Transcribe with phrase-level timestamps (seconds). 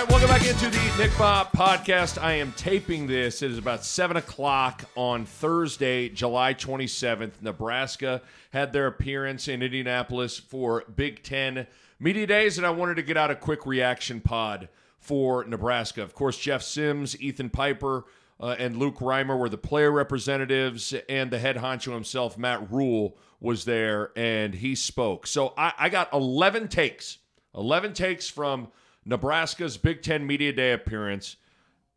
[0.00, 2.16] Right, welcome back into the Nick Bahe podcast.
[2.22, 3.42] I am taping this.
[3.42, 7.32] It is about 7 o'clock on Thursday, July 27th.
[7.42, 11.66] Nebraska had their appearance in Indianapolis for Big Ten
[11.98, 16.02] Media Days, and I wanted to get out a quick reaction pod for Nebraska.
[16.02, 18.06] Of course, Jeff Sims, Ethan Piper,
[18.40, 23.18] uh, and Luke Reimer were the player representatives, and the head honcho himself, Matt Rhule,
[23.38, 25.26] was there, and he spoke.
[25.26, 27.18] So I, I got 11 takes.
[27.54, 28.68] 11 takes from
[29.04, 31.36] Nebraska's Big Ten Media Day appearance.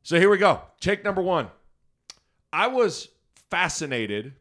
[0.02, 0.62] So here we go.
[0.80, 1.48] Take number one.
[2.52, 3.10] I was
[3.50, 4.34] fascinated,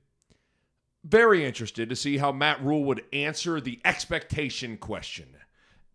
[1.05, 5.27] very interested to see how Matt Rhule would answer the expectation question.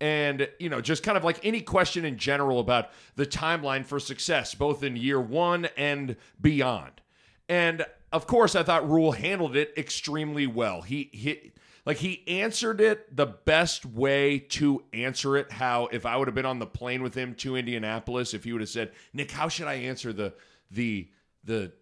[0.00, 3.98] And, you know, just kind of like any question in general about the timeline for
[3.98, 7.00] success, both in year one and beyond.
[7.48, 10.82] And of course, I thought Rhule handled it extremely well.
[10.82, 11.52] He, he
[11.88, 15.50] like he answered it the best way to answer it.
[15.50, 18.52] How if I would have been on the plane with him to Indianapolis, if he
[18.52, 20.34] would have said, "Nick, how should I answer the
[20.70, 21.08] the
[21.44, 21.72] the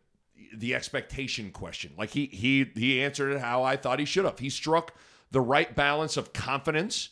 [0.54, 4.38] the expectation question?" Like he he he answered it how I thought he should have.
[4.38, 4.94] He struck
[5.32, 7.08] the right balance of confidence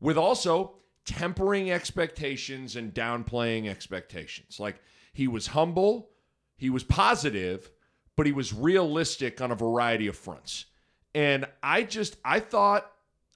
[0.00, 4.58] with also tempering expectations and downplaying expectations.
[4.58, 4.80] Like
[5.12, 6.10] he was humble,
[6.56, 7.70] he was positive,
[8.16, 10.64] but he was realistic on a variety of fronts.
[11.14, 12.90] And I just I thought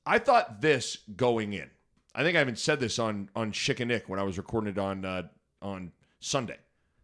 [0.06, 1.70] I thought this going in.
[2.14, 4.70] I think I even said this on on Schick and Nick when I was recording
[4.70, 5.22] it on uh,
[5.60, 6.58] on Sunday,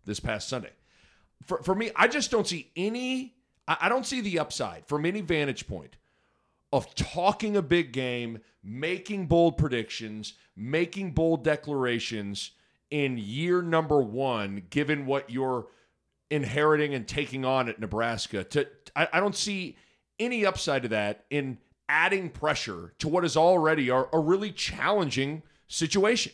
[0.05, 0.71] this past Sunday.
[1.45, 3.35] For for me, I just don't see any.
[3.69, 5.97] I, I don't see the upside from any vantage point
[6.73, 12.53] of talking a big game, making bold predictions, making bold declarations
[12.91, 15.67] in year number one, given what you're
[16.31, 18.45] inheriting and taking on at Nebraska.
[18.45, 18.67] To
[18.97, 19.77] I, I don't see
[20.25, 25.43] any upside to that in adding pressure to what is already a, a really challenging
[25.69, 26.33] situation,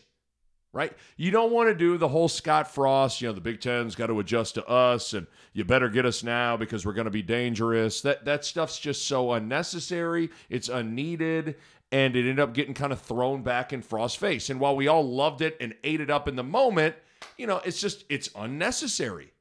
[0.73, 0.93] right?
[1.17, 4.07] You don't want to do the whole Scott Frost, you know, the Big Ten's got
[4.07, 7.23] to adjust to us and you better get us now because we're going to be
[7.23, 8.01] dangerous.
[8.03, 10.31] That that stuff's just so unnecessary.
[10.49, 11.57] It's unneeded
[11.91, 14.51] and it ended up getting kind of thrown back in Frost's face.
[14.51, 16.95] And while we all loved it and ate it up in the moment,
[17.37, 19.33] you know, it's just it's unnecessary.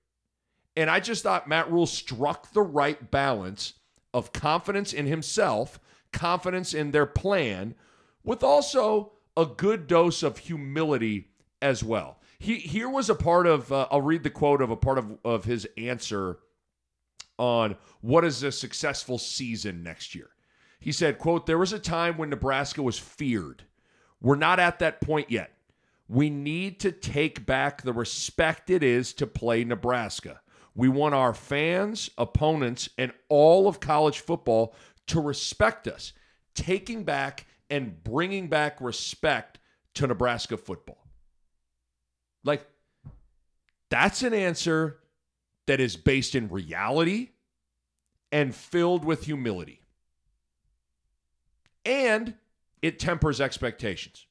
[0.75, 3.73] And I just thought Matt Rhule struck the right balance
[4.17, 5.79] of confidence in himself,
[6.11, 7.75] confidence in their plan,
[8.23, 11.29] with also a good dose of humility
[11.61, 12.19] as well.
[12.39, 15.17] He here was a part of uh, I'll read the quote of a part of,
[15.23, 16.39] of his answer
[17.37, 20.29] on what is a successful season next year.
[20.79, 23.63] He said, quote, there was a time when Nebraska was feared.
[24.21, 25.51] We're not at that point yet.
[26.07, 30.41] We need to take back the respect it is to play Nebraska.
[30.77, 34.75] We want our fans, opponents, and all of college football
[35.07, 36.13] to respect us,
[36.53, 39.57] taking back and bringing back respect
[39.95, 41.03] to Nebraska football.
[42.43, 42.63] Like,
[43.89, 44.99] that's an answer
[45.65, 47.29] that is based in reality
[48.31, 49.81] and filled with humility.
[51.85, 52.35] And
[52.83, 54.27] it tempers expectations.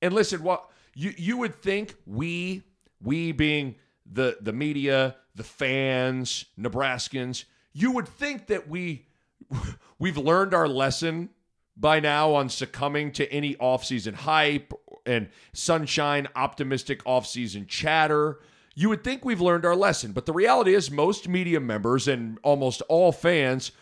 [0.00, 2.62] And listen, what you you would think we
[3.02, 3.74] we being
[4.10, 9.06] the the media, the fans, Nebraskans, you would think that we
[9.98, 11.30] we've learned our lesson
[11.76, 14.72] by now on succumbing to any offseason hype
[15.04, 18.40] and sunshine optimistic offseason chatter.
[18.74, 22.38] You would think we've learned our lesson, but the reality is most media members and
[22.42, 23.72] almost all fans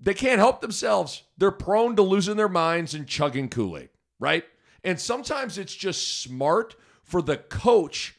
[0.00, 1.24] they can't help themselves.
[1.36, 3.88] They're prone to losing their minds and chugging Kool-Aid,
[4.20, 4.44] right?
[4.84, 8.16] And sometimes it's just smart for the coach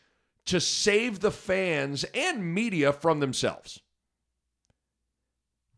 [0.49, 3.79] to save the fans and media from themselves.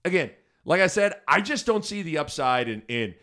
[0.05, 0.31] Again,
[0.63, 3.15] like I said, I just don't see the upside in, in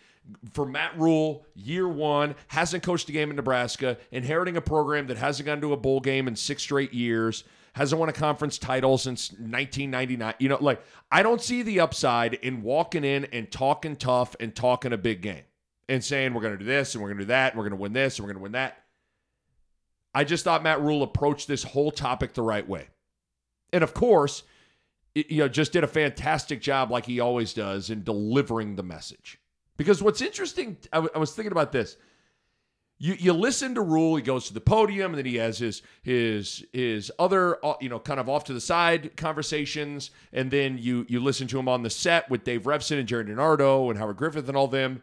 [0.53, 5.17] for Matt Rhule, year one, hasn't coached a game in Nebraska, inheriting a program that
[5.17, 8.99] hasn't gone to a bowl game in six straight years, hasn't won a conference title
[8.99, 10.35] since 1999.
[10.39, 14.55] You know, like I don't see the upside in walking in and talking tough and
[14.55, 15.45] talking a big game
[15.89, 17.65] and saying we're going to do this and we're going to do that and we're
[17.65, 18.83] going to win this and we're going to win that.
[20.15, 22.89] I just thought Matt Rhule approached this whole topic the right way.
[23.73, 24.43] And of course,
[25.15, 29.39] you know, just did a fantastic job like he always does in delivering the message.
[29.77, 31.97] Because what's interesting, I, w- I was thinking about this.
[33.01, 34.17] You, you listen to Rhule.
[34.17, 37.89] he goes to the podium, and then he has his his his other uh, you
[37.89, 41.69] know kind of off to the side conversations, and then you you listen to him
[41.69, 45.03] on the set with Dave Revsine and Jerry DiNardo and Howard Griffith and all them.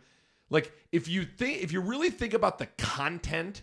[0.49, 3.61] Like if you think if you really think about the content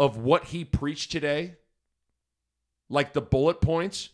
[0.00, 1.56] of what he preached today,
[2.88, 4.08] like the bullet points,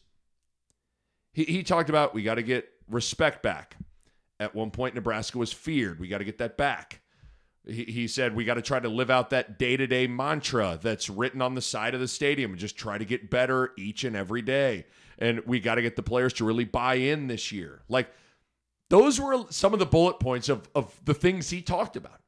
[1.32, 3.76] he, he talked about we got to get respect back.
[4.40, 6.00] At one point, Nebraska was feared.
[6.00, 7.02] We got to get that back.
[7.64, 10.76] He, he said we got to try to live out that day to day mantra
[10.82, 14.02] that's written on the side of the stadium and just try to get better each
[14.02, 14.86] and every day.
[15.20, 17.82] And we got to get the players to really buy in this year.
[17.88, 18.10] Like,
[18.90, 22.20] those were some of the bullet points of, of the things he talked about.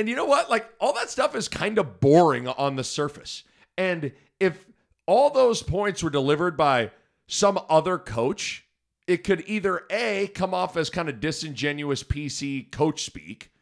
[0.00, 0.48] And you know what?
[0.48, 3.44] Like, all that stuff is kind of boring on the surface.
[3.76, 4.64] And if
[5.04, 6.92] all those points were delivered by
[7.26, 8.64] some other coach,
[9.06, 13.52] it could either A, come off as kind of disingenuous PC coach speak,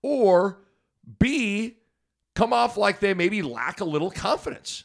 [0.00, 0.62] or
[1.18, 1.76] B,
[2.34, 4.84] come off like they maybe lack a little confidence.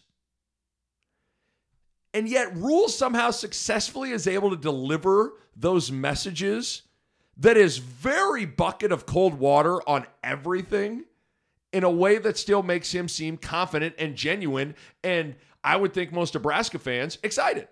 [2.13, 6.81] And yet, Rhule somehow successfully is able to deliver those messages
[7.39, 11.05] that is very bucket of cold water on everything
[11.71, 14.75] in a way that still makes him seem confident and genuine.
[15.03, 17.67] And I would think most Nebraska fans excited.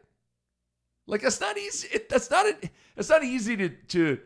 [1.05, 1.87] Like that's not easy.
[1.91, 4.19] It, that's not a, It's not easy to to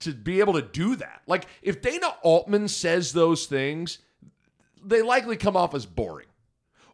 [0.00, 1.22] to be able to do that.
[1.26, 3.98] Like if Dana Altman says those things,
[4.84, 6.26] they likely come off as boring.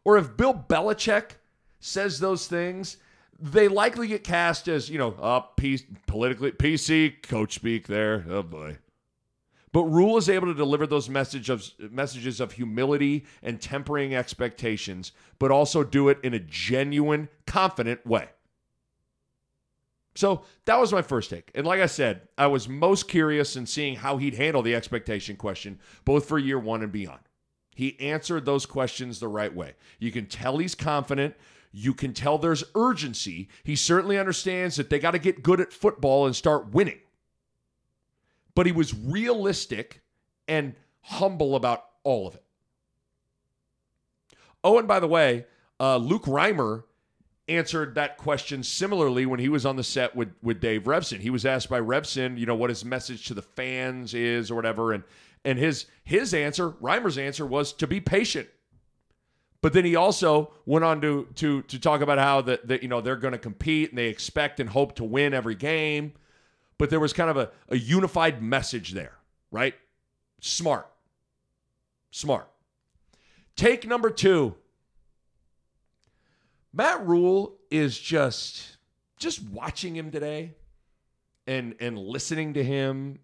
[0.04, 1.32] Or if Bill Belichick
[1.81, 2.96] says those things,
[3.43, 8.25] they likely get cast as you know, uh, P- politically PC coach speak there.
[8.29, 8.79] Oh boy.
[9.73, 15.12] But Rhule is able to deliver those message of, messages of humility and tempering expectations,
[15.39, 18.29] but also do it in a genuine, confident way.
[20.15, 21.50] So that was my first take.
[21.55, 25.37] And like I said, I was most curious in seeing how he'd handle the expectation
[25.37, 27.21] question, both for year one and beyond.
[27.75, 29.73] He answered those questions the right way.
[29.99, 31.35] You can tell he's confident.
[31.73, 33.49] You can tell there's urgency.
[33.65, 36.99] He certainly understands that they got to get good at football and start winning.
[38.55, 40.03] But he was realistic
[40.47, 42.45] and humble about all of it.
[44.63, 45.47] Oh, and by the way,
[45.81, 46.85] uh, Luke Reimer
[47.49, 51.21] answered that question similarly when he was on the set with with Dave Revsine.
[51.21, 54.55] He was asked by Revsine, you know, what his message to the fans is or
[54.55, 55.03] whatever, and
[55.45, 58.49] and his his answer, Reimer's answer, was to be patient.
[59.62, 62.88] But then he also went on to to to talk about how that that you
[62.88, 66.12] know they're going to compete and they expect and hope to win every game.
[66.79, 69.14] But there was kind of a, a unified message there,
[69.53, 69.75] right?
[70.41, 70.88] Smart.
[72.11, 72.49] Smart.
[73.55, 74.56] Take number two
[76.73, 78.79] Matt Rhule is just
[79.19, 80.55] just watching him today
[81.47, 83.20] and and listening to him.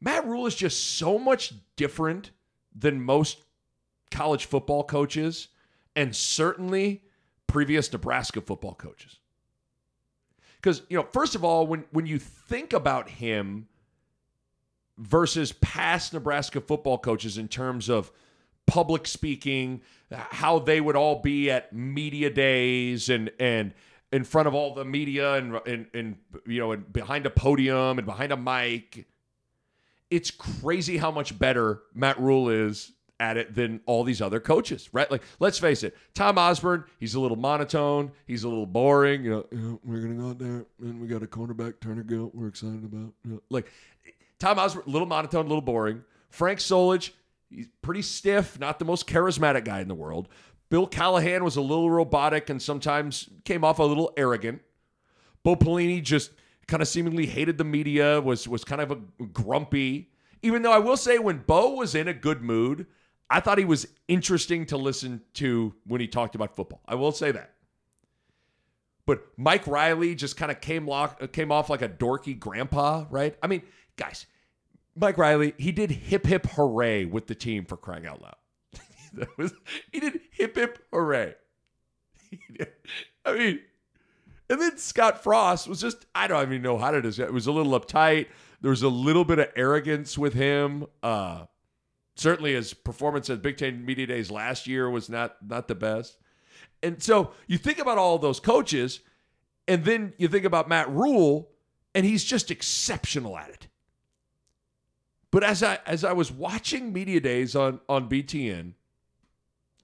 [0.00, 2.30] Matt Rhule is just so much different
[2.74, 3.38] than most
[4.10, 5.48] college football coaches
[5.94, 7.02] and certainly
[7.46, 9.18] previous Nebraska football coaches.
[10.62, 13.68] Cuz you know, first of all, when when you think about him
[14.98, 18.10] versus past Nebraska football coaches in terms of
[18.66, 19.80] public speaking,
[20.10, 23.74] how they would all be at media days and and
[24.12, 26.16] in front of all the media and and, and
[26.46, 29.06] you know and behind a podium and behind a mic.
[30.10, 34.90] It's crazy how much better Matt Rhule is at it than all these other coaches,
[34.92, 35.10] right?
[35.10, 39.24] Like, let's face it, Tom Osborne, he's a little monotone, he's a little boring.
[39.24, 42.48] You know, we're gonna go out there and we got a cornerback Turner Gill we're
[42.48, 43.12] excited about.
[43.24, 43.72] You know, like
[44.38, 46.02] Tom Osborne, little monotone, a little boring.
[46.30, 47.12] Frank Solich,
[47.50, 50.28] He's pretty stiff, not the most charismatic guy in the world.
[50.68, 54.62] Bill Callahan was a little robotic and sometimes came off a little arrogant.
[55.44, 56.32] Bo Pelini just
[56.66, 58.96] kind of seemingly hated the media, was was kind of a
[59.26, 60.10] grumpy.
[60.42, 62.86] Even though I will say when Bo was in a good mood,
[63.28, 66.80] I thought he was interesting to listen to when he talked about football.
[66.86, 67.52] I will say that.
[69.04, 73.36] But Mike Riley just kind of came lock, came off like a dorky grandpa, right?
[73.42, 73.62] I mean,
[73.96, 74.26] guys,
[74.96, 78.36] Mike Riley, he did hip hip hooray with the team for crying out loud.
[79.14, 79.54] that was
[79.92, 81.34] he did hip hip hooray.
[83.24, 83.60] I mean,
[84.50, 87.28] and then Scott Frost was just I don't even know how to describe.
[87.28, 88.26] It was a little uptight.
[88.60, 90.86] There was a little bit of arrogance with him.
[91.02, 91.46] Uh,
[92.16, 96.18] certainly, his performance at Big Ten Media Days last year was not not the best.
[96.82, 99.00] And so you think about all those coaches,
[99.68, 101.50] and then you think about Matt Rhule,
[101.94, 103.68] and he's just exceptional at it.
[105.30, 108.72] But as I as I was watching media days on on BTN,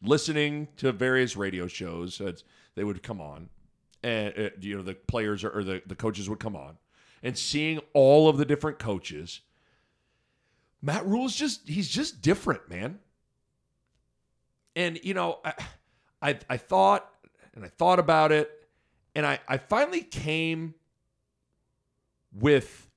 [0.02, 3.48] listening to various radio shows as they would come on,
[4.02, 6.78] and uh, you know the players or, or the, the coaches would come on
[7.22, 9.40] and seeing all of the different coaches
[10.82, 12.98] matt rhule is just he's just different man
[14.76, 15.54] and you know i
[16.20, 17.08] i, I thought
[17.54, 18.50] and i thought about it
[19.14, 20.74] and i i finally came
[22.32, 22.90] with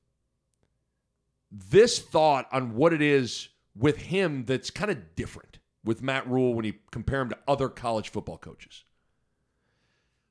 [1.51, 6.53] this thought on what it is with him that's kind of different with Matt Rhule
[6.53, 8.83] when you compare him to other college football coaches.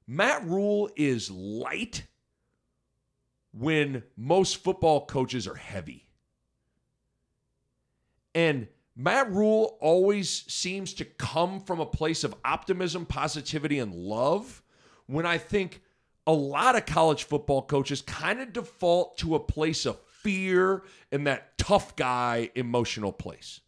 [0.07, 2.07] Matt Rhule is light
[3.53, 6.04] when most football coaches are heavy.
[8.35, 14.63] And Matt Rhule always seems to come from a place of optimism, positivity, and love
[15.07, 15.83] when I think
[16.27, 21.27] a lot of college football coaches kind of default to a place of fear and
[21.27, 23.61] that tough guy emotional place.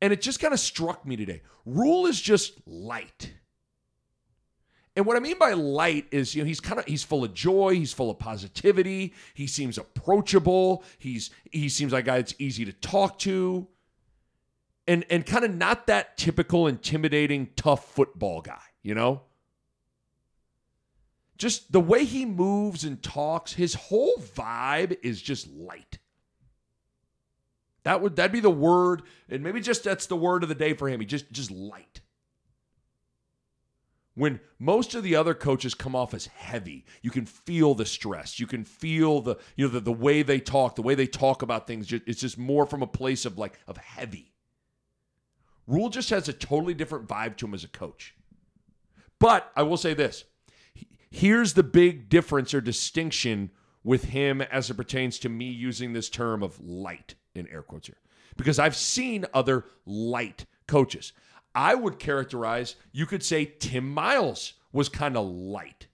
[0.00, 1.42] And it just kind of struck me today.
[1.64, 3.32] Rhule is just light.
[4.96, 7.34] And what I mean by light is, you know, he's kind of he's full of
[7.34, 12.34] joy, he's full of positivity, he seems approachable, he's he seems like a guy that's
[12.38, 13.68] easy to talk to.
[14.88, 19.22] And and kind of not that typical intimidating tough football guy, you know?
[21.36, 25.98] Just the way he moves and talks, his whole vibe is just light.
[27.82, 30.72] That would that'd be the word, and maybe just that's the word of the day
[30.72, 31.00] for him.
[31.00, 32.00] He just just light
[34.16, 38.40] when most of the other coaches come off as heavy you can feel the stress.
[38.40, 41.42] You can feel the you know the, the way they talk the way they talk
[41.42, 44.32] about things it's just more from a place of like of heavy.
[45.68, 48.14] Rhule just has a totally different vibe to him as a coach.
[49.18, 50.24] But i will say this
[51.10, 53.50] here's the big difference or distinction
[53.84, 57.86] with him as it pertains to me using this term of light in air quotes
[57.86, 57.98] here
[58.36, 61.12] because i've seen other light coaches
[61.56, 65.86] I would characterize, you could say Tim Miles was kind of light.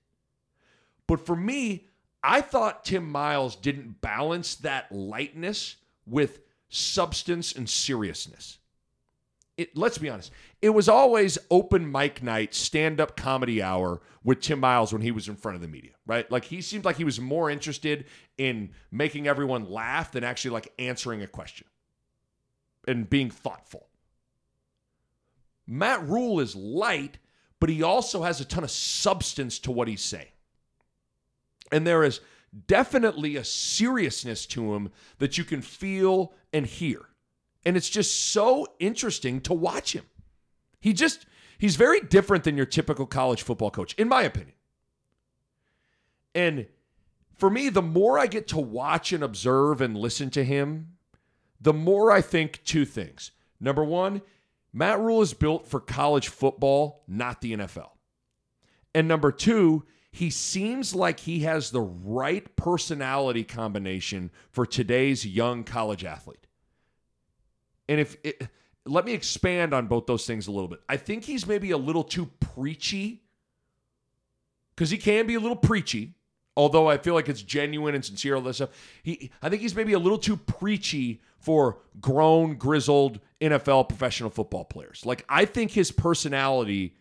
[1.06, 1.86] But for me,
[2.20, 8.58] I thought Tim Miles didn't balance that lightness with substance and seriousness.
[9.56, 14.40] It, let's be honest, it was always open mic night, stand up comedy hour with
[14.40, 16.28] Tim Miles when he was in front of the media, right?
[16.28, 20.72] Like he seemed like he was more interested in making everyone laugh than actually like
[20.78, 21.68] answering a question
[22.88, 23.86] and being thoughtful.
[25.66, 27.18] Matt Rhule is light,
[27.60, 30.26] but he also has a ton of substance to what he's saying.
[31.70, 32.20] And there is
[32.66, 37.00] definitely a seriousness to him that you can feel and hear.
[37.64, 40.04] And it's just so interesting to watch him.
[40.80, 41.26] He just,
[41.58, 44.56] he's very different than your typical college football coach, in my opinion.
[46.34, 46.66] And
[47.36, 50.94] for me, the more I get to watch and observe and listen to him,
[51.60, 53.30] the more I think two things.
[53.60, 54.22] Number one,
[54.72, 57.90] Matt Rhule is built for college football, not the NFL.
[58.94, 65.64] And number two, he seems like he has the right personality combination for today's young
[65.64, 66.46] college athlete.
[67.88, 68.48] And if it,
[68.84, 70.80] let me expand on both those things a little bit.
[70.88, 73.22] I think he's maybe a little too preachy
[74.74, 76.14] because he can be a little preachy,
[76.56, 78.70] although I feel like it's genuine and sincere, all this stuff.
[79.02, 84.64] He, I think he's maybe a little too preachy for grown, grizzled NFL professional football
[84.64, 85.04] players.
[85.04, 86.96] Like I think his personality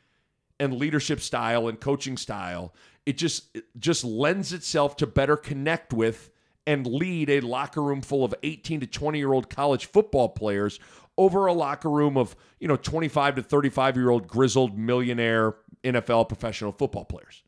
[0.60, 2.74] and leadership style and coaching style,
[3.06, 6.32] it just it just lends itself to better connect with
[6.68, 10.80] and lead a locker room full of 18 to 20 year old college football players
[11.18, 16.28] over a locker room of, you know, 25 to 35 year old grizzled millionaire NFL
[16.28, 17.44] professional football players.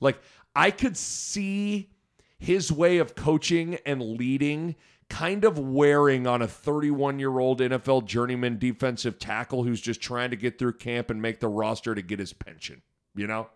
[0.00, 0.20] Like
[0.54, 1.90] I could see
[2.38, 4.76] his way of coaching and leading
[5.08, 10.30] kind of wearing on a 31 year old NFL journeyman defensive tackle who's just trying
[10.30, 12.82] to get through camp and make the roster to get his pension,
[13.14, 13.48] you know?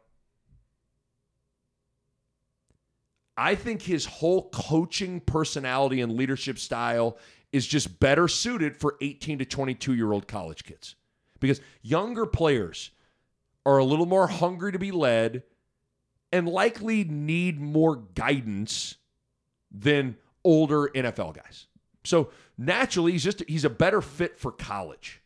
[3.36, 7.18] I think his whole coaching personality and leadership style
[7.52, 10.94] is just better suited for 18 to 22 year old college kids
[11.40, 12.90] because younger players
[13.64, 15.42] are a little more hungry to be led
[16.32, 18.96] and likely need more guidance
[19.70, 21.66] than older NFL guys.
[22.04, 25.22] So naturally, he's just he's a better fit for college.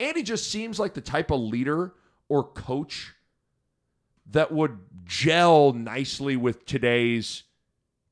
[0.00, 1.94] And he just seems like the type of leader
[2.28, 3.14] or coach
[4.30, 7.44] that would gel nicely with today's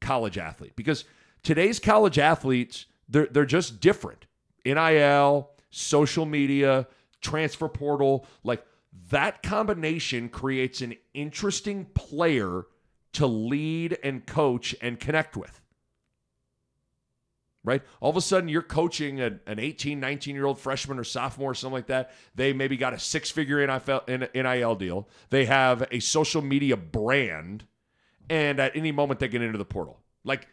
[0.00, 1.04] college athlete because
[1.42, 4.26] today's college athletes they're they're just different.
[4.64, 6.87] NIL, social media,
[7.21, 8.64] transfer portal, like
[9.09, 12.64] that combination creates an interesting player
[13.14, 15.61] to lead and coach and connect with.
[17.64, 17.83] right?
[18.00, 21.50] All of a sudden, you're coaching a, an 18, 19 year old freshman or sophomore,
[21.50, 22.12] or something like that.
[22.35, 25.09] They maybe got a six figure NIL deal.
[25.30, 27.64] They have a social media brand,
[28.28, 30.00] and at any moment, they get into the portal.
[30.25, 30.47] Like,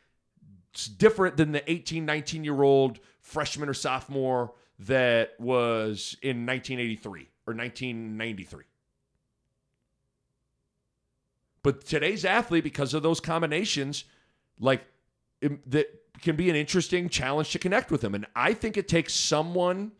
[0.73, 7.29] it's different than the 18, 19 year old freshman or sophomore that was in 1983
[7.47, 8.63] or 1993.
[11.63, 14.05] But today's athlete, because of those combinations,
[14.59, 14.85] like
[15.41, 15.87] that
[16.21, 18.15] can be an interesting challenge to connect with them.
[18.15, 19.91] And I think it takes someone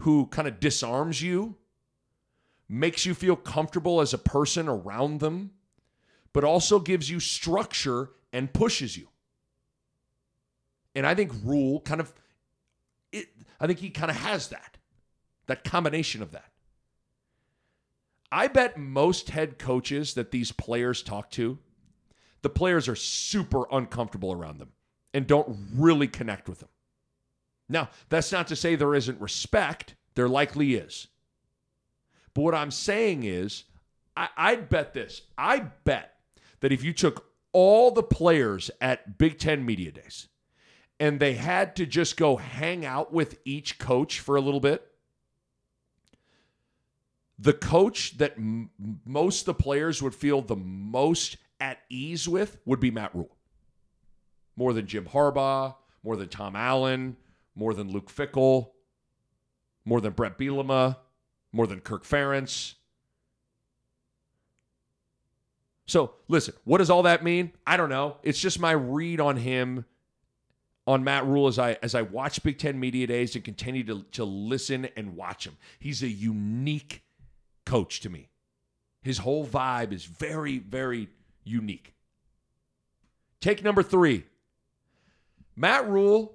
[0.00, 1.56] who kind of disarms you,
[2.68, 5.52] makes you feel comfortable as a person around them,
[6.32, 9.08] but also gives you structure and pushes you.
[10.94, 12.19] And I think Rhule kind of, it,
[13.60, 14.78] I think he kind of has that,
[15.46, 16.50] that combination of that.
[18.32, 21.58] I bet most head coaches that these players talk to,
[22.42, 24.72] the players are super uncomfortable around them
[25.12, 26.68] and don't really connect with them.
[27.68, 31.08] Now, that's not to say there isn't respect, there likely is.
[32.34, 33.64] But what I'm saying is,
[34.16, 35.22] I, I'd bet this.
[35.36, 36.14] I bet
[36.60, 40.28] that if you took all the players at Big Ten Media Days
[41.00, 44.86] and they had to just go hang out with each coach for a little bit,
[47.38, 48.70] the coach that m-
[49.04, 53.36] most the players would feel the most at ease with would be Matt Rhule
[54.56, 57.16] more than Jim Harbaugh, more than Tom Allen,
[57.54, 58.72] more than Luke Fickell,
[59.86, 60.98] more than Bret Bielema,
[61.50, 62.74] more than Kirk Ferentz.
[65.86, 67.52] So, listen, what does all that mean?
[67.66, 68.18] I don't know.
[68.22, 69.86] It's just my read on him,
[70.90, 74.02] on Matt Rhule as I as I watch Big Ten Media Days and continue to,
[74.10, 75.56] to listen and watch him.
[75.78, 77.04] He's a unique
[77.64, 78.28] coach to me.
[79.00, 81.08] His whole vibe is very, very
[81.44, 81.94] unique.
[83.40, 84.24] Take number three.
[85.54, 86.34] Matt Rhule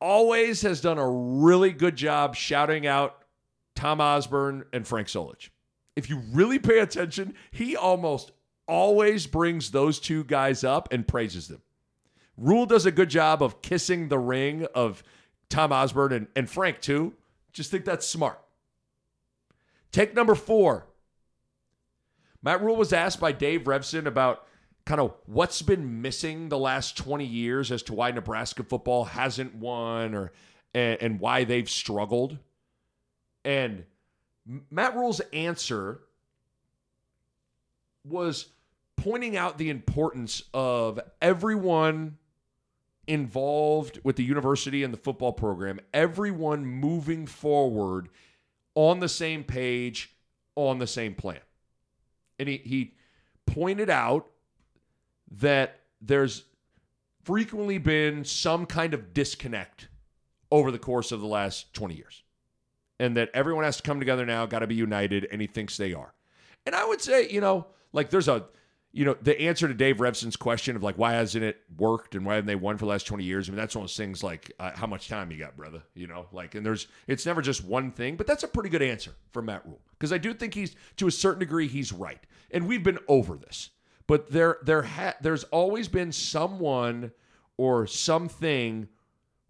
[0.00, 3.24] always has done a really good job shouting out
[3.74, 5.48] Tom Osborne and Frank Solich.
[5.96, 8.30] If you really pay attention, he almost
[8.68, 11.62] always brings those two guys up and praises them.
[12.38, 15.02] Rhule does a good job of kissing the ring of
[15.50, 17.14] Tom Osborne and, and Frank, too.
[17.52, 18.40] Just think that's smart.
[19.90, 20.86] Take number four.
[22.42, 24.46] Matt Rhule was asked by Dave Revsine about
[24.86, 29.54] kind of what's been missing the last 20 years as to why Nebraska football hasn't
[29.56, 30.32] won or
[30.74, 32.38] and, and why they've struggled.
[33.44, 33.84] And
[34.70, 36.00] Matt Rhule's answer
[38.04, 38.46] was
[38.96, 42.16] pointing out the importance of everyone
[43.08, 48.08] involved with the university and the football program, everyone moving forward
[48.74, 50.14] on the same page,
[50.54, 51.40] on the same plan.
[52.38, 52.94] And he, he
[53.46, 54.28] pointed out
[55.38, 56.44] that there's
[57.24, 59.88] frequently been some kind of disconnect
[60.52, 62.22] over the course of the last 20 years.
[63.00, 65.76] And that everyone has to come together now, got to be united, and he thinks
[65.76, 66.12] they are.
[66.66, 68.44] And I would say, you know, like there's a,
[68.92, 72.24] you know, the answer to Dave Revsine's question of like, why hasn't it worked and
[72.24, 73.48] why haven't they won for the last 20 years?
[73.48, 75.82] I mean, that's one of those things like, uh, how much time you got, brother?
[75.94, 78.82] You know, like, and there's, it's never just one thing, but that's a pretty good
[78.82, 79.80] answer from Matt Rhule.
[79.92, 82.20] Because I do think he's, to a certain degree, he's right.
[82.50, 83.70] And we've been over this
[84.08, 87.12] but there there ha- there's always been someone
[87.56, 88.88] or something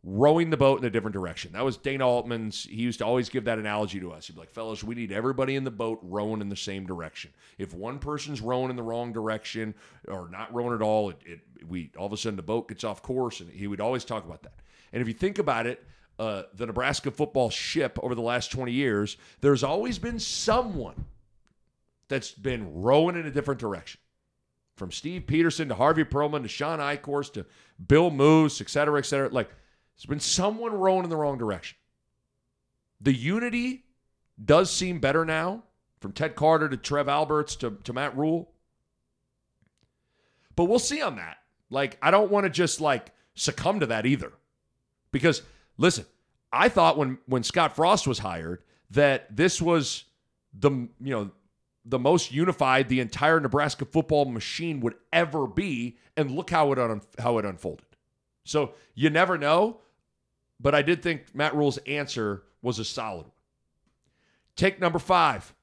[0.04, 1.52] rowing the boat in a different direction.
[1.52, 2.64] That was Dana Altman's.
[2.64, 4.26] He used to always give that analogy to us.
[4.26, 7.32] He'd be like, fellas, we need everybody in the boat rowing in the same direction.
[7.58, 9.74] If one person's rowing in the wrong direction
[10.06, 12.84] or not rowing at all, it, it we all of a sudden the boat gets
[12.84, 13.40] off course.
[13.40, 14.54] And he would always talk about that.
[14.92, 15.84] And if you think about it,
[16.18, 21.04] uh, the Nebraska football ship over the last 20 years, there's always been someone
[22.08, 24.00] that's been rowing in a different direction
[24.76, 27.44] from Steve Pederson to Harvey Perlman to Shawn Eichorst to
[27.86, 29.28] Bill Moos, et cetera, et cetera.
[29.28, 29.50] Like,
[29.98, 31.76] there's been someone rowing in the wrong direction.
[33.00, 33.84] The unity
[34.42, 35.64] does seem better now,
[36.00, 38.52] from Ted Carter to Trev Alberts to, to Matt Rhule.
[40.54, 41.38] But we'll see on that.
[41.70, 44.32] Like, I don't want to just like succumb to that either.
[45.10, 45.42] Because
[45.76, 46.06] listen,
[46.52, 50.04] I thought when when Scott Frost was hired that this was
[50.52, 51.30] the you know
[51.84, 56.78] the most unified the entire Nebraska football machine would ever be, and look how it
[56.78, 57.86] un- how it unfolded.
[58.44, 59.78] So you never know,
[60.60, 63.32] but I did think Matt Rhule's answer was a solid one.
[64.56, 65.54] Take number five.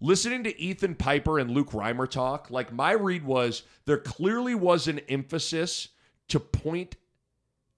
[0.00, 4.88] Listening to Ethan Piper and Luke Reimer talk, like my read was there clearly was
[4.88, 5.88] an emphasis
[6.26, 6.96] to point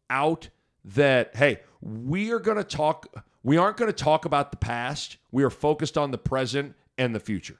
[0.08, 0.48] out
[0.86, 3.06] that, hey, we are going to talk,
[3.42, 5.18] we aren't going to talk about the past.
[5.32, 7.58] We are focused on the present and the future.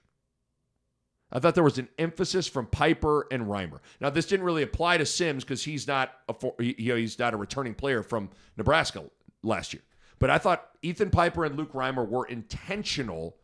[1.34, 3.80] I thought there was an emphasis from Piper and Reimer.
[4.00, 7.36] Now, this didn't really apply to Sims because he's not a know he's not a
[7.36, 9.04] returning player from Nebraska
[9.42, 9.82] last year.
[10.20, 13.36] But I thought Ethan Piper and Luke Reimer were intentional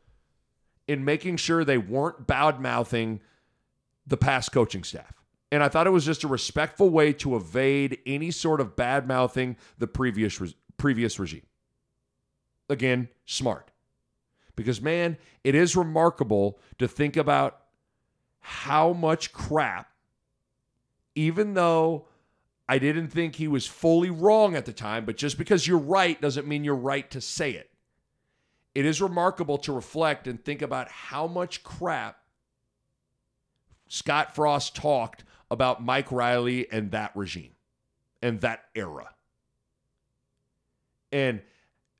[0.87, 3.20] in making sure they weren't bad mouthing
[4.07, 5.20] the past coaching staff.
[5.53, 9.09] And I thought it was just a respectful way to evade any sort of bad
[9.09, 10.40] mouthing the previous
[10.76, 11.42] previous regime.
[12.68, 13.72] Again, smart.
[14.55, 17.59] Because man, it is remarkable to think about
[18.40, 19.90] how much crap,
[21.14, 22.07] even though
[22.68, 26.20] I didn't think he was fully wrong at the time, but just because you're right
[26.20, 27.70] doesn't mean you're right to say it.
[28.74, 32.18] It is remarkable to reflect and think about how much crap
[33.88, 37.57] Scott Frost talked about Mike Riley and that regime
[38.22, 39.14] and that era.
[41.11, 41.42] And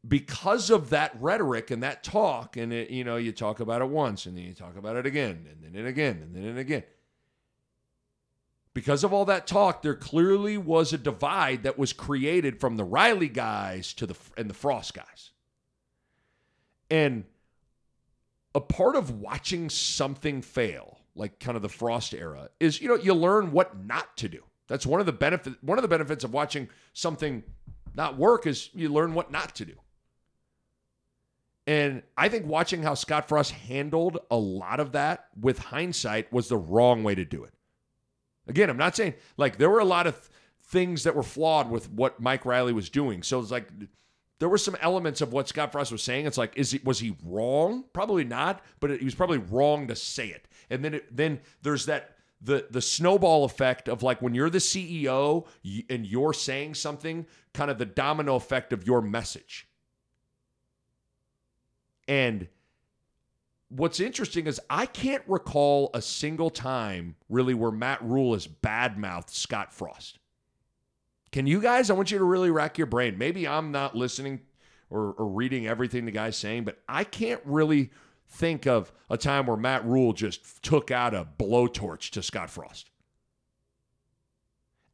[0.07, 3.89] because of that rhetoric and that talk, and it, you know, you talk about it
[3.89, 6.59] once and then you talk about it again and then and again and then and
[6.59, 6.85] again.
[8.73, 12.85] Because of all that talk, there clearly was a divide that was created from the
[12.85, 15.31] Riley guys to the and the Frost guys.
[16.89, 17.25] And
[18.55, 22.95] a part of watching something fail, like kind of the Frost era, is you know,
[22.95, 24.45] you learn what not to do.
[24.67, 27.43] That's one of the benefit one of the benefits of watching something
[27.95, 29.75] not work is you learn what not to do.
[31.67, 36.49] And I think watching how Scott Frost handled a lot of that with hindsight was
[36.49, 37.53] the wrong way to do it.
[38.49, 40.31] Again, I'm not saying like there were a lot of th-
[40.65, 43.23] things that were flawed with what Mike Riley was doing.
[43.23, 43.69] So it's like
[44.41, 46.27] there were some elements of what Scott Frost was saying.
[46.27, 47.85] It's like, is he was he wrong?
[47.93, 50.49] Probably not, but he was probably wrong to say it.
[50.71, 54.59] And then it, then there's that the the snowball effect of like when you're the
[54.59, 55.47] CEO
[55.91, 59.69] and you're saying something, kind of the domino effect of your message.
[62.11, 62.49] And
[63.69, 69.31] what's interesting is I can't recall a single time really where Matt Rhule has badmouthed
[69.31, 70.19] Scott Frost.
[71.31, 71.89] Can you guys?
[71.89, 73.17] I want you to really rack your brain.
[73.17, 74.41] Maybe I'm not listening
[74.91, 77.91] or, or reading everything the guy's saying, but I can't really
[78.27, 82.90] think of a time where Matt Rhule just took out a blowtorch to Scott Frost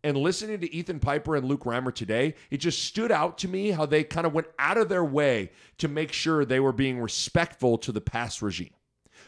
[0.07, 3.73] and listening to Ethan Piper and Luke Reimer today, it just stood out to me
[3.73, 7.01] how they kind of went out of their way to make sure they were being
[7.01, 8.71] respectful to the past regime,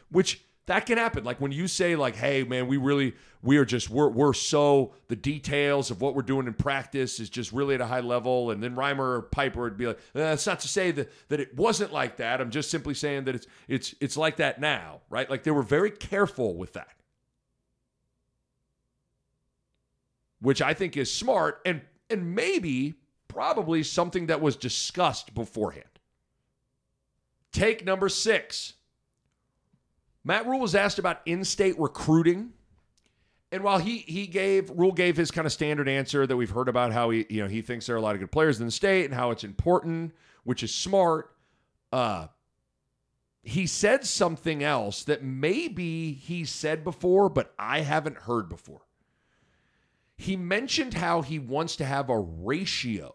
[0.08, 1.24] which that can happen.
[1.24, 4.92] Like when you say like, "Hey, man, we really we are just we're we're so
[5.08, 8.52] the details of what we're doing in practice is just really at a high level,"
[8.52, 11.40] and then Reimer or Piper would be like, uh, "That's not to say that that
[11.40, 12.40] it wasn't like that.
[12.40, 15.64] I'm just simply saying that it's it's it's like that now, right?" Like they were
[15.64, 16.97] very careful with that.
[20.40, 22.94] Which I think is smart and and maybe
[23.26, 25.84] probably something that was discussed beforehand.
[27.52, 28.74] Take number 6.
[30.24, 32.52] Matt Rhule was asked about in-state recruiting.
[33.50, 36.68] And while he he gave Rhule gave his kind of standard answer that we've heard
[36.68, 38.66] about how he you know he thinks there are a lot of good players in
[38.66, 40.12] the state and how it's important,
[40.44, 41.34] which is smart.
[41.90, 42.26] Uh,
[43.42, 48.82] he said something else that maybe he said before, but I haven't heard before.
[50.18, 53.14] He mentioned how he wants to have a ratio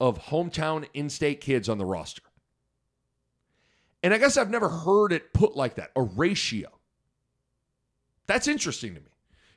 [0.00, 2.22] of hometown in state kids on the roster.
[4.02, 6.70] And I guess I've never heard it put like that a ratio.
[8.26, 9.06] That's interesting to me.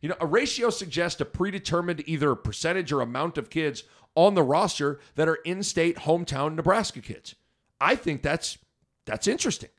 [0.02, 3.84] You know, a ratio suggests a predetermined either percentage or amount of kids
[4.16, 7.36] on the roster that are in-state hometown Nebraska kids.
[7.80, 8.58] I think that's
[9.06, 9.70] that's interesting.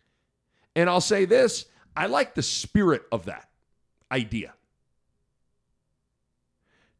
[0.74, 3.48] And I'll say this, I like the spirit of that
[4.10, 4.54] idea.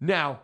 [0.02, 0.40] Now,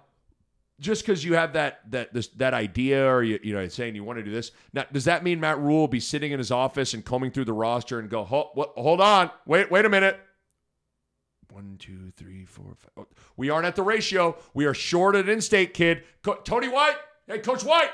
[0.79, 4.05] just because you have that that this, that idea or you you know saying you
[4.05, 6.53] want to do this, now does that mean Matt Rhule will be sitting in his
[6.53, 10.21] office and combing through the roster and go, hold, hold on, wait wait a minute.
[11.51, 12.91] One, two, three, four, five.
[12.97, 14.37] Oh, we aren't at the ratio.
[14.55, 16.05] We are short at in-state kid.
[16.23, 17.91] Co- Tony White, hey Coach White,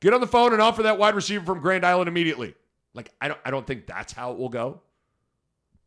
[0.00, 2.54] get on the phone and offer that wide receiver from Grand Island immediately.
[2.94, 4.82] Like I don't I don't think that's how it will go.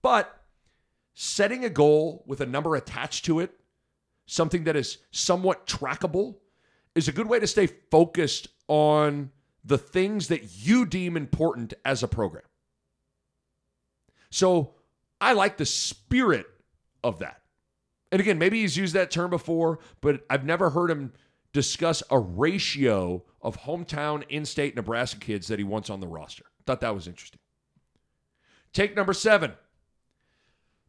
[0.01, 0.41] But
[1.13, 3.58] setting a goal with a number attached to it
[4.27, 6.35] something that is somewhat trackable,
[6.93, 9.31] is a good way to stay focused on
[9.63, 12.43] the things that you deem important as a program.
[14.29, 14.75] So
[15.19, 16.45] I like the spirit
[17.03, 17.41] of that.
[18.11, 21.13] And again, maybe he's used that term before, but I've never heard him
[21.53, 26.45] discuss a ratio of hometown in state Nebraska kids that he wants on the roster.
[26.65, 27.39] Thought that was interesting.
[28.73, 29.53] Take number seven.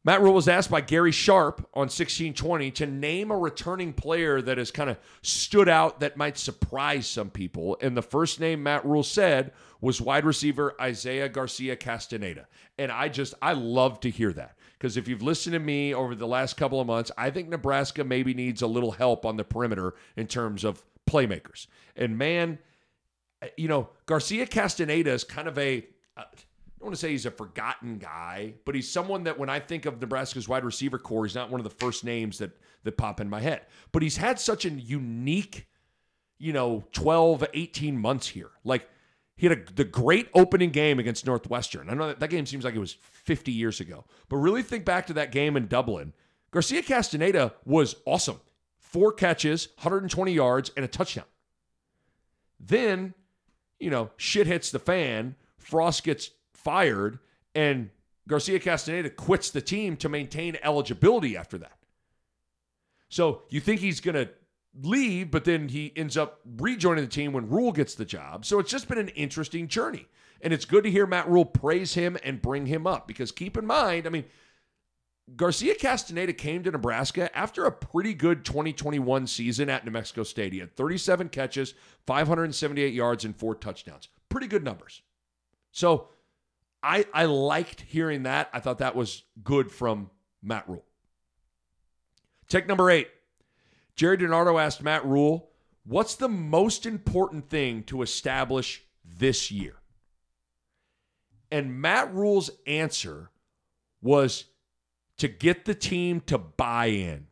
[0.05, 4.57] Matt Rhule was asked by Gary Sharp on 1620 to name a returning player that
[4.57, 7.77] has kind of stood out that might surprise some people.
[7.81, 12.47] And the first name Matt Rhule said was wide receiver Isaiah Garcia Castaneda.
[12.79, 16.15] And I just, I love to hear that Because if you've listened to me over
[16.15, 19.45] the last couple of months, I think Nebraska maybe needs a little help on the
[19.45, 21.67] perimeter in terms of playmakers.
[21.97, 22.59] And man,
[23.57, 25.87] you know, Garcia Castaneda is kind of a.
[26.17, 26.25] Uh,
[26.79, 29.59] I don't want to say he's a forgotten guy, but he's someone that when I
[29.59, 32.53] think of Nebraska's wide receiver core, he's not one of the first names that
[32.85, 33.63] that pop in my head.
[33.91, 35.67] But he's had such a unique,
[36.39, 38.51] you know, 12, 18 months here.
[38.63, 38.89] Like
[39.37, 41.91] he had a, the great opening game against Northwestern.
[41.91, 44.85] I know that, that game seems like it was 50 years ago, but really think
[44.85, 46.13] back to that game in Dublin.
[46.53, 48.41] Garcia Castaneda was awesome.
[48.79, 51.27] Four catches, 120 yards, and a touchdown.
[52.61, 53.15] Then,
[53.81, 55.35] you know, shit hits the fan.
[55.59, 56.31] Frost gets
[56.65, 57.19] fired,
[57.55, 57.91] and
[58.27, 61.79] Garcia Castaneda quits the team to maintain eligibility after that.
[63.09, 64.29] So you think he's going to
[64.83, 68.45] leave, but then he ends up rejoining the team when Rhule gets the job.
[68.45, 70.07] So it's just been an interesting journey.
[70.41, 73.57] And it's good to hear Matt Rhule praise him and bring him up because keep
[73.57, 74.25] in mind, I mean,
[75.37, 80.53] Garcia Castaneda came to Nebraska after a pretty good 2021 season at New Mexico State.
[80.53, 81.75] He had 37 catches,
[82.07, 84.09] 578 yards, and four touchdowns.
[84.29, 85.03] Pretty good numbers.
[85.73, 86.09] So
[86.83, 88.51] I, I liked hearing that.
[88.53, 90.11] I thought that was good from
[90.43, 90.85] Matt Rhule.
[92.49, 93.09] Take number eight.
[93.97, 95.51] Jerry DiNardo asked Matt Rhule,
[95.85, 99.75] what's the most important thing to establish this year?
[101.51, 103.31] And Matt Rhule's answer
[104.01, 104.45] was
[105.17, 107.27] to get the team to buy in.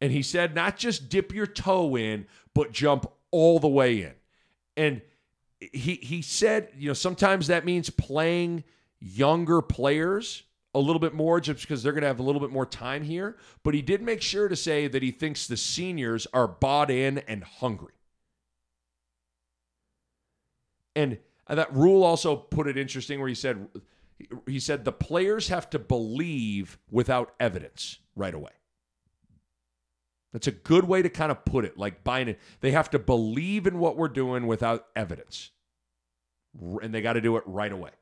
[0.00, 4.14] And he said, not just dip your toe in, but jump all the way in.
[4.76, 5.02] And
[5.72, 8.64] he he said, you know, sometimes that means playing
[9.00, 12.50] younger players a little bit more just because they're going to have a little bit
[12.50, 13.36] more time here.
[13.62, 17.18] But he did make sure to say that he thinks the seniors are bought in
[17.18, 17.94] and hungry.
[20.96, 23.68] And that Rhule also put it interesting where he said
[24.46, 28.52] he said the players have to believe without evidence right away.
[30.34, 32.40] That's a good way to kind of put it, like buying it.
[32.60, 35.50] They have to believe in what we're doing without evidence.
[36.82, 37.92] And they got to do it right away.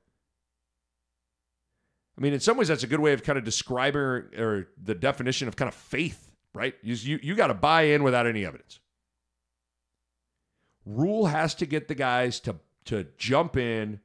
[2.17, 4.95] I mean, in some ways, that's a good way of kind of describing or, the
[4.95, 6.75] definition of kind of faith, right?
[6.83, 8.81] You, you, you got to buy in without any evidence.
[10.87, 14.01] Rhule has to get the guys to, to jump in,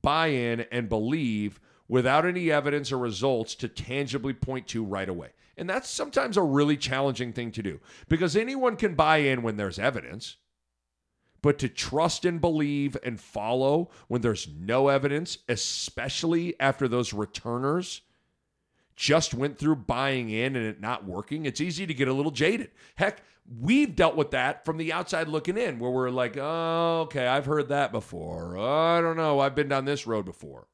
[0.00, 5.28] buy in, and believe without any evidence or results to tangibly point to right away.
[5.56, 9.56] And that's sometimes a really challenging thing to do because anyone can buy in when
[9.56, 10.36] there's evidence.
[11.42, 18.00] But to trust and believe and follow when there's no evidence, especially after those returners
[18.96, 22.30] just went through buying in and it not working, it's easy to get a little
[22.30, 22.70] jaded.
[22.94, 23.22] Heck,
[23.60, 27.46] we've dealt with that from the outside looking in, where we're like, oh, okay, I've
[27.46, 28.56] heard that before.
[28.56, 30.66] I don't know, I've been down this road before.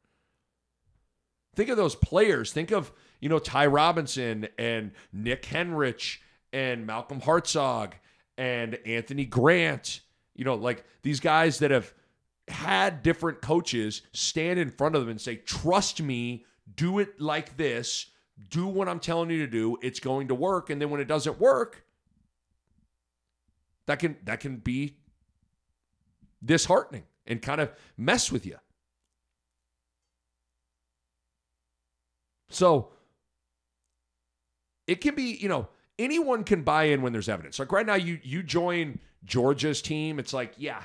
[1.56, 2.52] Think of those players.
[2.52, 6.18] Think of, you know, Ty Robinson and Nick Henrich
[6.52, 7.92] and Malcolm Hartzog
[8.36, 10.00] and Anthony Grant
[10.40, 11.92] you know, like these guys that have
[12.48, 17.58] had different coaches stand in front of them and say, trust me, do it like
[17.58, 18.06] this,
[18.48, 20.70] do what I'm telling you to do, it's going to work.
[20.70, 21.84] And then when it doesn't work,
[23.84, 24.96] that can that can be
[26.42, 28.56] disheartening and kind of mess with you.
[32.48, 32.92] So
[34.90, 35.68] it can be, you know,
[36.00, 37.60] anyone can buy in when there's evidence.
[37.60, 40.82] Like right now, you you join Georgia's team, it's like, yeah,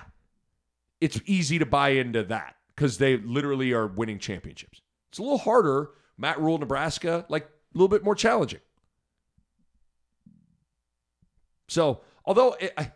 [1.02, 4.82] it's easy to buy into that because they literally are winning championships.
[5.10, 5.90] It's a little harder.
[6.18, 8.60] Matt Rhule, Nebraska, like a little bit more challenging.
[11.68, 12.92] So, although it, I,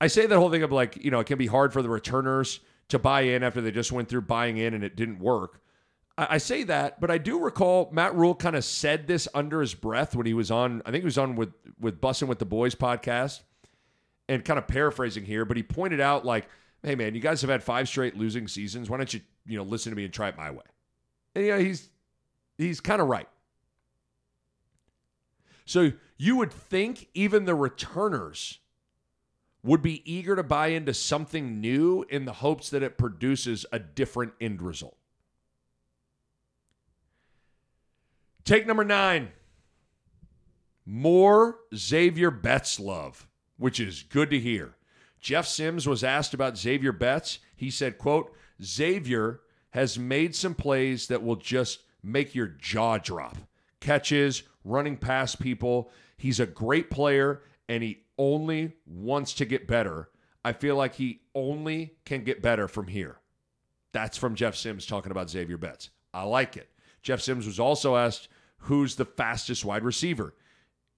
[0.00, 1.88] I say that whole thing of like, you know, it can be hard for the
[1.88, 5.61] returners to buy in after they just went through buying in and it didn't work.
[6.18, 9.74] I, say that, but I do recall Matt Rhule kind of said this under his
[9.74, 12.44] breath when he was on, I think he was on with, with Bussing with the
[12.44, 13.42] Boys podcast
[14.28, 16.48] and kind of paraphrasing here, but he pointed out like,
[16.82, 18.90] hey man, you guys have had five straight losing seasons.
[18.90, 20.64] Why don't you, you know, listen to me and try it my way?
[21.34, 21.88] And yeah, he's
[22.58, 23.28] he's kind of right.
[25.64, 28.58] So you would think even the returners
[29.62, 33.78] would be eager to buy into something new in the hopes that it produces a
[33.78, 34.96] different end result.
[38.44, 39.30] Take number nine.
[40.84, 43.26] More Xavier Betts love
[43.62, 44.74] which is good to hear.
[45.20, 47.38] Jeff Sims was asked about Xavier Betts.
[47.54, 49.38] He said, quote, Xavier
[49.70, 53.36] has made some plays that will just make your jaw drop.
[53.78, 55.92] Catches, running past people.
[56.16, 60.08] He's a great player and he only wants to get better.
[60.44, 63.20] I feel like he only can get better from here.
[63.92, 65.90] That's from Jeff Sims talking about Xavier Betts.
[66.12, 66.68] I like it.
[67.02, 70.34] Jeff Sims was also asked who's the fastest wide receiver.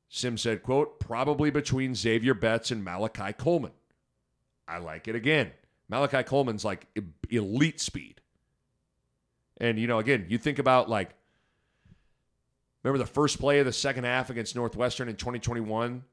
[0.08, 3.72] Sims said, quote, probably between Xavier Betts and Malachi Coleman.
[4.68, 5.52] I like it again.
[5.88, 6.86] Malachi Coleman's like
[7.30, 8.20] elite speed.
[9.58, 11.14] And, you know, again, you think about like,
[12.82, 16.04] remember the first play of the second half against Northwestern in 2021?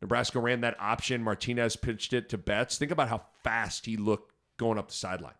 [0.00, 1.22] Nebraska ran that option.
[1.22, 2.78] Martinez pitched it to Betts.
[2.78, 5.34] Think about how fast he looked going up the sideline.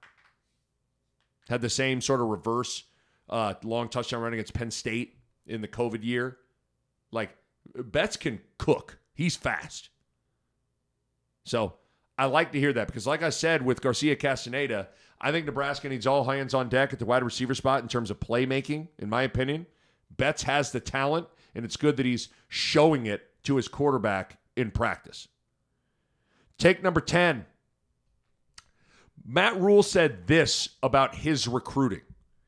[1.49, 2.85] Had the same sort of reverse
[3.29, 6.39] uh, long touchdown run against Penn State in the COVID year.
[7.11, 7.37] Like,
[7.75, 9.91] Betts can cook, he's fast.
[11.45, 11.75] So,
[12.19, 14.89] I like to hear that because, like I said, with Garcia Castaneda,
[15.21, 18.11] I think Nebraska needs all hands on deck at the wide receiver spot in terms
[18.11, 19.67] of playmaking, in my opinion.
[20.17, 24.71] Betts has the talent, and it's good that he's showing it to his quarterback in
[24.71, 25.29] practice.
[26.59, 27.45] Take number 10.
[29.27, 32.03] Matt Rhule said this about his recruiting.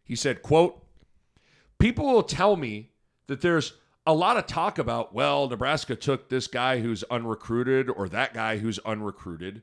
[0.08, 0.82] He said, quote,
[1.78, 2.92] people will tell me
[3.26, 3.74] that there's
[4.06, 8.56] a lot of talk about, well, Nebraska took this guy who's unrecruited or that guy
[8.56, 9.60] who's unrecruited.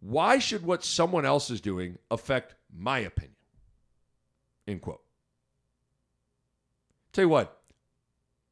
[0.00, 3.36] Why should what someone else is doing affect my opinion?
[4.68, 5.00] End quote.
[7.14, 7.58] Tell you what,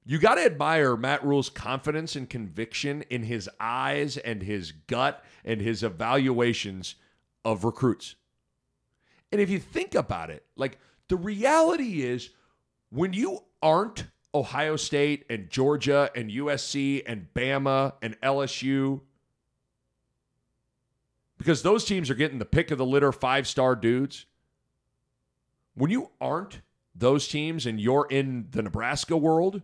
[0.07, 5.23] you got to admire Matt Rhule's confidence and conviction in his eyes and his gut
[5.45, 6.95] and his evaluations
[7.45, 8.15] of recruits.
[9.33, 12.31] And if you think about it, like the reality is
[12.91, 19.01] when you aren't Ohio State and Georgia and USC and Bama and LSU
[21.39, 24.27] because those teams are getting the pick of the litter five star dudes.
[25.75, 26.61] When you aren't
[26.95, 29.63] those teams and you're in the Nebraska world,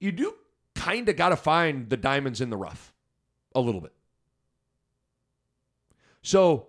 [0.00, 0.34] you do
[0.74, 2.92] kind of got to find the diamonds in the rough
[3.54, 3.92] a little bit.
[6.22, 6.66] So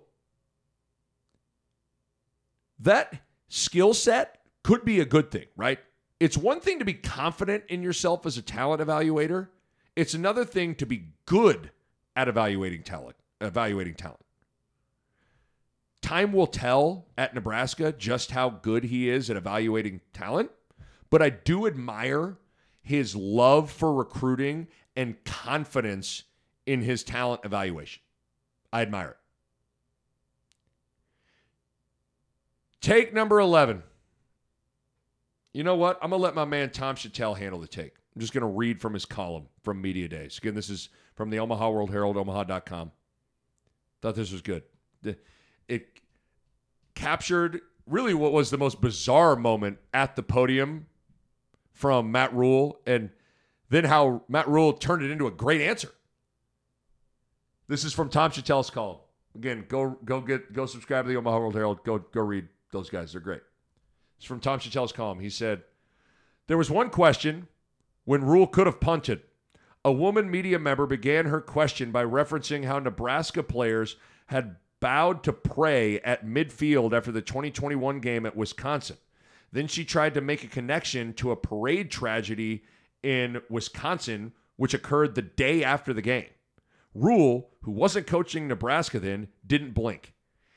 [2.79, 5.79] that skill set could be a good thing, right?
[6.19, 9.47] It's one thing to be confident in yourself as a talent evaluator.
[9.95, 11.71] It's another thing to be good
[12.15, 14.19] at evaluating talent, evaluating talent.
[16.01, 20.49] Time will tell at Nebraska just how good he is at evaluating talent,
[21.09, 22.37] but I do admire
[22.81, 26.23] his love for recruiting and confidence
[26.65, 28.01] in his talent evaluation.
[28.71, 29.17] I admire it.
[32.81, 33.83] Take number 11.
[35.53, 35.99] You know what?
[36.01, 37.93] I'm going to let my man Tom Shatel handle the take.
[38.15, 40.37] I'm just going to read from his column from Media Days.
[40.37, 42.91] Again, this is from the Omaha World Herald, omaha.com.
[44.01, 44.63] Thought this was good.
[45.67, 45.87] It
[46.95, 50.87] captured really what was the most bizarre moment at the podium
[51.71, 53.09] from Matt Rhule and
[53.69, 55.91] then how Matt Rhule turned it into a great answer.
[57.67, 58.97] This is from Tom Shatel's column.
[59.35, 61.83] Again, go go get go subscribe to the Omaha World Herald.
[61.83, 63.11] Go go read those guys.
[63.11, 63.41] They're great.
[64.17, 65.19] It's from Tom Shatel's column.
[65.19, 65.63] He said,
[66.47, 67.47] There was one question
[68.05, 69.21] when Rhule could have punted.
[69.85, 73.95] A woman media member began her question by referencing how Nebraska players
[74.27, 78.97] had bowed to pray at midfield after the 2021 game at Wisconsin.
[79.51, 82.63] Then she tried to make a connection to a parade tragedy
[83.01, 86.27] in Wisconsin, which occurred the day after the game.
[86.93, 90.13] Rhule, who wasn't coaching Nebraska then, didn't blink.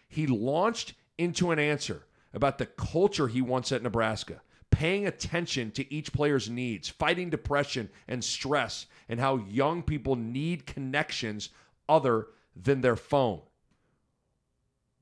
[0.09, 5.93] He launched into an answer about the culture he wants at Nebraska, paying attention to
[5.93, 11.51] each player's needs, fighting depression and stress, and how young people need connections
[11.89, 13.43] other than their phone.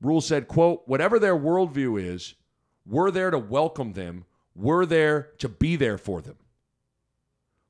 [0.01, 2.33] Rhule said, quote, whatever their worldview is,
[2.85, 4.25] we're there to welcome them.
[4.55, 6.37] We're there to be there for them.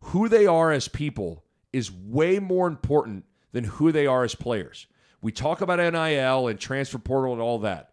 [0.05, 4.87] Who they are as people is way more important than who they are as players.
[5.21, 7.90] We talk about NIL and transfer portal and all that.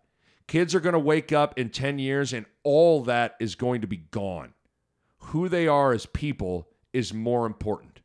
[0.48, 3.86] Kids are going to wake up in 10 years and all that is going to
[3.86, 4.54] be gone.
[5.18, 8.00] Who they are as people is more important.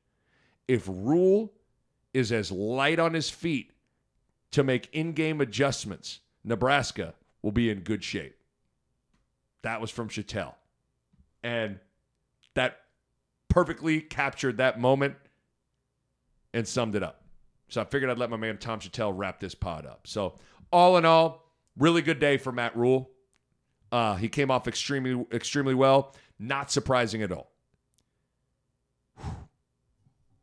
[0.67, 1.53] If Rhule
[2.13, 3.71] is as light on his feet
[4.51, 8.35] to make in game adjustments, Nebraska will be in good shape.
[9.61, 10.53] That was from Shatel.
[11.43, 11.79] And
[12.55, 12.81] that
[13.47, 15.15] perfectly captured that moment
[16.53, 17.23] and summed it up.
[17.69, 20.07] So I figured I'd let my man Tom Shatel wrap this pod up.
[20.07, 20.37] So,
[20.71, 21.42] all in all,
[21.77, 23.09] Really good day for Matt Rhule.
[23.91, 26.15] Uh, he came off extremely, extremely well.
[26.39, 27.51] Not surprising at all.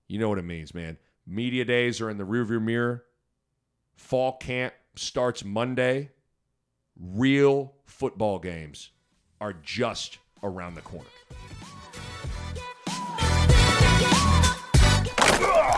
[0.09, 0.99] You know what it means, man.
[1.27, 3.05] Media days are in the rearview mirror.
[3.97, 6.11] Fall camp starts Monday.
[6.99, 8.91] Real football games
[9.41, 11.07] are just around the corner.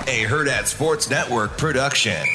[0.06, 2.26] A Hurrdat Sports Network production.